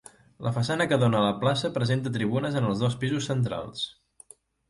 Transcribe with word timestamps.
La 0.45 0.51
façana 0.53 0.87
que 0.91 0.97
dóna 1.03 1.19
a 1.19 1.25
la 1.25 1.33
plaça 1.43 1.69
presenta 1.75 2.13
tribunes 2.17 2.57
en 2.61 2.69
els 2.71 2.81
dos 2.87 2.97
pisos 3.05 3.31
centrals. 3.33 3.87